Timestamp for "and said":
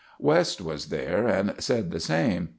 1.27-1.91